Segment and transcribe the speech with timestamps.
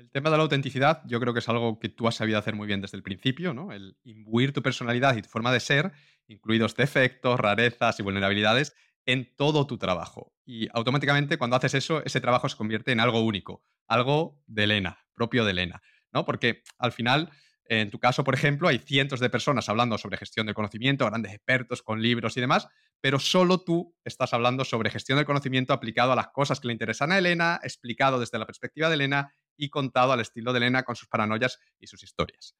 [0.00, 2.54] El tema de la autenticidad yo creo que es algo que tú has sabido hacer
[2.54, 3.70] muy bien desde el principio, ¿no?
[3.70, 5.92] El imbuir tu personalidad y tu forma de ser,
[6.26, 8.74] incluidos defectos, rarezas y vulnerabilidades,
[9.04, 10.32] en todo tu trabajo.
[10.46, 14.98] Y automáticamente cuando haces eso, ese trabajo se convierte en algo único, algo de Elena,
[15.12, 15.82] propio de Elena,
[16.12, 16.24] ¿no?
[16.24, 17.28] Porque al final,
[17.66, 21.34] en tu caso, por ejemplo, hay cientos de personas hablando sobre gestión del conocimiento, grandes
[21.34, 22.68] expertos con libros y demás,
[23.02, 26.72] pero solo tú estás hablando sobre gestión del conocimiento aplicado a las cosas que le
[26.72, 30.82] interesan a Elena, explicado desde la perspectiva de Elena y contado al estilo de Elena
[30.82, 32.56] con sus paranoias y sus historias.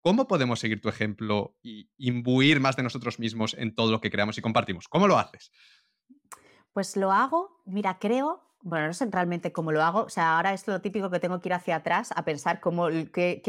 [0.00, 4.10] ¿Cómo podemos seguir tu ejemplo y imbuir más de nosotros mismos en todo lo que
[4.10, 4.88] creamos y compartimos?
[4.88, 5.50] ¿Cómo lo haces?
[6.72, 10.00] Pues lo hago, mira, creo bueno, no sé realmente cómo lo hago.
[10.00, 12.88] O sea, ahora es lo típico que tengo que ir hacia atrás a pensar cómo
[13.12, 13.42] que,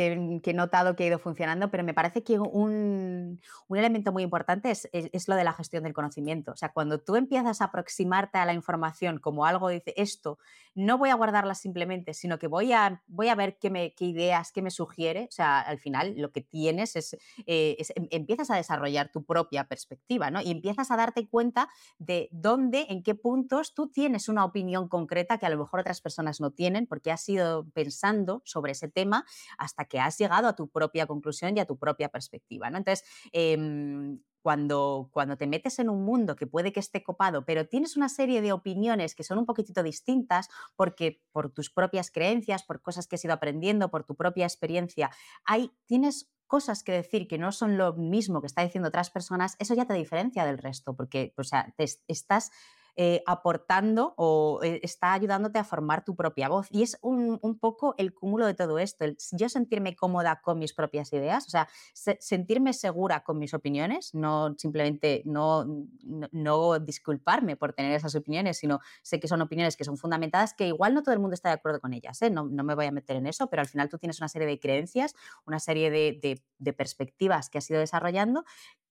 [0.43, 4.89] he notado que ha ido funcionando, pero me parece que un, elemento muy importante es,
[4.91, 6.51] es, lo de la gestión del conocimiento.
[6.51, 10.37] O sea, cuando tú empiezas a aproximarte a la información como algo, dice esto,
[10.73, 14.03] no voy a guardarla simplemente, sino que voy a, voy a ver qué, me, qué
[14.03, 15.27] ideas, qué me sugiere.
[15.29, 17.13] O sea, al final lo que tienes es,
[17.45, 20.41] eh, em, empiezas a desarrollar tu propia perspectiva, ¿no?
[20.41, 25.04] Y empiezas a darte cuenta de dónde, en qué puntos tú tienes una opinión concreta
[25.07, 29.25] que a lo mejor otras personas no tienen porque has ido pensando sobre ese tema
[29.57, 32.69] hasta que has llegado a tu propia conclusión y a tu propia perspectiva.
[32.69, 32.77] ¿no?
[32.77, 37.67] Entonces, em, cuando, cuando, te metes en un mundo que puede que esté copado, pero
[37.67, 42.61] tienes una serie de opiniones que son un poquitito distintas, porque por tus propias creencias,
[42.61, 45.09] por cosas que has ido aprendiendo, por tu propia experiencia,
[45.45, 49.55] hay, tienes cosas que decir que no son lo mismo que está diciendo otras personas,
[49.57, 51.73] eso ya te diferencia del resto, porque o sea,
[52.07, 52.51] estás
[52.97, 56.67] eh, aportando o eh, está ayudándote a formar tu propia voz.
[56.71, 60.73] Y es un, poco el cúmulo de todo esto, el yo sentirme cómoda con mis
[60.73, 65.65] propias ideas, o sea, sentirme segura con mis opiniones, no simplemente no,
[66.03, 70.67] no, disculparme por tener esas opiniones, sino sé que son opiniones que son fundamentadas, que
[70.67, 72.29] igual no todo el mundo está de acuerdo con ellas, ¿eh?
[72.29, 74.59] no, me voy a meter en eso, pero al final tú tienes una serie de
[74.59, 75.15] creencias,
[75.45, 78.45] una serie de, de perspectivas que has ido desarrollando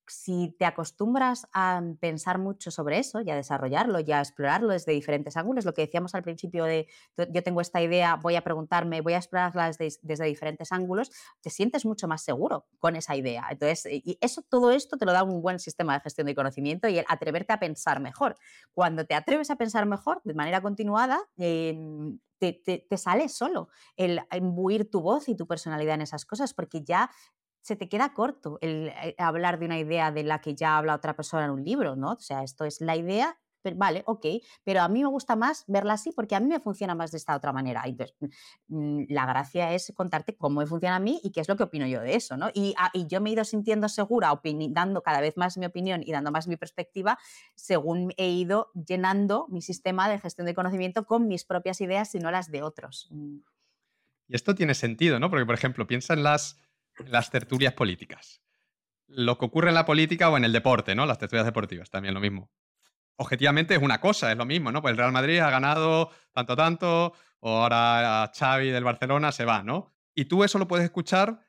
[0.06, 4.92] si te acostumbras a pensar mucho sobre eso y a desarrollarlo y a explorarlo desde
[4.92, 9.00] diferentes ángulos, lo que decíamos al principio de yo tengo esta idea, voy a preguntarme,
[9.00, 13.46] voy a explorarla desde, diferentes ángulos, te sientes mucho más seguro con esa idea.
[13.50, 16.88] Entonces, y eso, todo esto te lo da un buen sistema de gestión de conocimiento
[16.88, 18.36] y el atreverte a pensar mejor.
[18.72, 22.52] Cuando te atreves a pensar mejor de manera continuada, em, te,
[22.88, 27.10] te, sale solo el imbuir tu voz y tu personalidad en esas cosas, porque ya
[27.64, 30.94] se te queda corto el eh, hablar de una idea de la que ya habla
[30.94, 32.12] otra persona en un libro, ¿no?
[32.12, 33.38] O sea, esto es la idea,
[33.74, 34.26] vale, ok,
[34.64, 37.16] pero a mí me gusta más verla así porque a mí me funciona más de
[37.16, 37.82] esta otra manera.
[37.86, 38.14] Entonces,
[38.68, 41.62] mm, la gracia es contarte cómo me funciona a mí y qué es lo que
[41.62, 42.50] opino yo de eso, ¿no?
[42.52, 44.38] Y, ah, yo me he ido sintiendo segura,
[44.68, 47.18] dando cada vez más mi opinión y dando más mi perspectiva
[47.54, 52.18] según he ido llenando mi sistema de gestión de conocimiento con mis propias ideas y
[52.18, 53.08] no las de otros.
[53.10, 53.38] Mm.
[54.28, 55.30] Y esto tiene sentido, ¿no?
[55.30, 56.58] Porque, por ejemplo, piensa en las
[57.06, 58.42] las tertulias políticas.
[59.06, 61.06] Lo que ocurre en la política o en el deporte, ¿no?
[61.06, 62.50] Las tertulias deportivas, también lo mismo.
[63.16, 64.82] Objetivamente es una cosa, es lo mismo, ¿no?
[64.82, 69.62] Pues el Real Madrid ha ganado tanto, tanto, o ahora Xavi del Barcelona se va,
[69.62, 69.94] ¿no?
[70.14, 71.40] Y tú eso lo puedes escuchar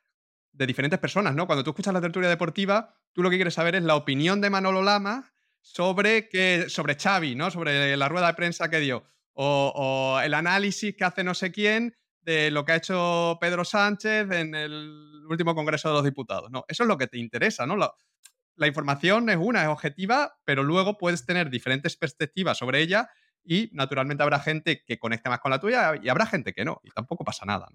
[0.51, 1.47] de diferentes personas, ¿no?
[1.47, 4.49] Cuando tú escuchas la tertulia deportiva, tú lo que quieres saber es la opinión de
[4.49, 5.31] Manolo Lama
[5.61, 7.49] sobre, que, sobre Xavi, ¿no?
[7.49, 9.05] Sobre la rueda de prensa que dio.
[9.33, 11.95] O, o el análisis que hace no sé quién
[12.25, 16.49] de lo que ha hecho Pedro Sánchez en el último Congreso de los Diputados.
[16.49, 17.77] No, eso es lo que te interesa, ¿no?
[17.77, 23.09] La, información es una, es objetiva, pero luego puedes tener diferentes perspectivas sobre ella
[23.43, 26.81] y naturalmente habrá gente que conecte más con la tuya y habrá gente que no,
[26.83, 27.67] y tampoco pasa nada.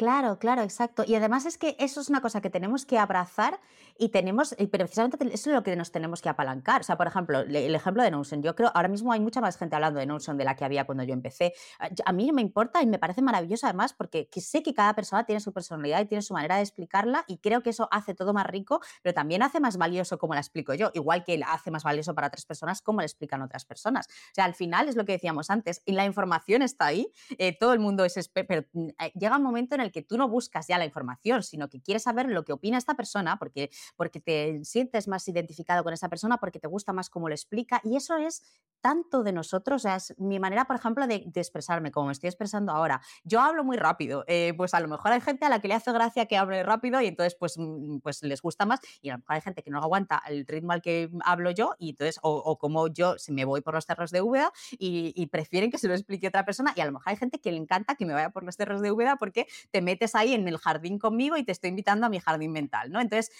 [0.00, 1.04] Claro, claro, exacto.
[1.06, 3.60] Y además es que eso es una cosa que tenemos que abrazar
[3.98, 6.80] y tenemos, pero precisamente eso es lo que nos tenemos que apalancar.
[6.80, 8.42] O sea, por ejemplo, el ejemplo de Notion.
[8.42, 10.86] Yo creo, ahora mismo hay mucha más gente hablando de Notion de la que había
[10.86, 11.52] cuando yo empecé.
[11.78, 15.26] Ah, a mí me importa y me parece maravilloso además porque sé que cada persona
[15.26, 18.32] tiene su personalidad y tiene su manera de explicarla y creo que eso hace todo
[18.32, 21.82] más rico, pero también hace más valioso como la explico yo, igual que hace más
[21.84, 24.06] valioso para otras personas como la explican otras personas.
[24.08, 27.54] O sea, al final es lo que decíamos antes, y la información está ahí, eh,
[27.54, 30.28] todo el mundo es, pero mm, eh, llega un momento en el que tú no
[30.28, 34.20] buscas ya la información, sino que quieres saber lo que opina esta persona porque, porque
[34.20, 37.80] te sientes más identificado con esa persona, porque te gusta más cómo lo explica.
[37.84, 38.42] Y eso es
[38.80, 43.00] tanto de nosotros, es mi manera, por ejemplo, de, expresarme, como me estoy expresando ahora.
[43.24, 45.74] Yo hablo muy rápido, eh, pues a lo mejor hay gente a la que le
[45.74, 49.14] hace gracia que hable rápido y entonces pues, mm, pues les gusta más y a
[49.14, 52.18] lo mejor hay gente que no aguanta el ritmo al que hablo yo y entonces,
[52.22, 55.78] o, como yo se me voy por los cerros de Úbeda y, y, prefieren que
[55.78, 58.04] se lo explique otra persona y a lo mejor hay gente que le encanta que
[58.04, 61.36] me vaya por los cerros de Úbeda porque te metes ahí en el jardín conmigo
[61.36, 63.00] y te estoy invitando a mi jardín mental, ¿no?
[63.00, 63.30] Entonces,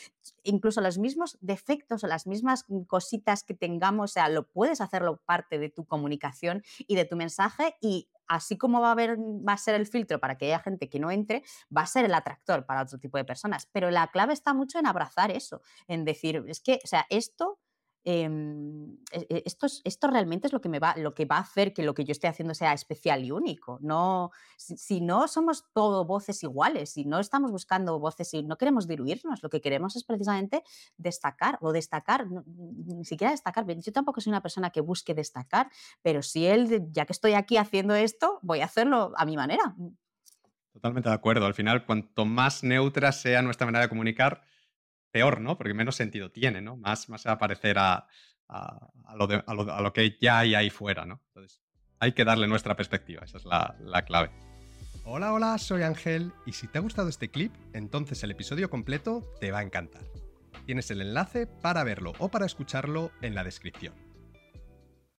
[0.42, 5.20] incluso los mismos defectos o las mismas cositas que tengamos, o sea, lo puedes hacerlo
[5.24, 9.56] parte de tu comunicación y de tu mensaje y así como va a, va a
[9.56, 11.42] ser el filtro para que haya gente que no entre,
[11.76, 13.68] va a ser el atractor para otro tipo de personas.
[13.72, 17.58] Pero la clave está mucho en abrazar eso, en decir, es que, o sea, esto
[18.02, 21.40] Em, e, e, esto, esto realmente es lo que, me va, lo que va a
[21.40, 23.78] hacer que lo que yo esté haciendo sea especial y único.
[23.82, 28.88] No, si, no somos todo voces iguales, si no estamos buscando voces y no queremos
[28.88, 30.62] diluirnos, lo que queremos es precisamente
[30.96, 33.66] destacar o destacar, ni siquiera destacar.
[33.66, 35.70] Yo tampoco soy una persona que busque destacar,
[36.02, 39.74] pero si él, ya que estoy aquí haciendo esto, voy a hacerlo a mi manera.
[40.72, 41.46] Totalmente de acuerdo.
[41.46, 44.42] Al final, cuanto más neutra sea nuestra manera de comunicar,
[45.10, 45.56] peor, ¿no?
[45.56, 46.76] Porque menos sentido tiene, ¿no?
[46.76, 48.06] Más, más se va a parecer a,
[49.14, 51.22] lo que ya hay ahí fuera, ¿no?
[51.28, 51.62] Entonces,
[51.98, 54.30] hay que darle nuestra perspectiva, esa es la, la clave.
[55.04, 59.24] Hola, hola, soy Ángel y si te ha gustado este clip, entonces el episodio completo
[59.40, 60.02] te va a encantar.
[60.66, 63.94] Tienes el enlace para verlo o para escucharlo en la descripción.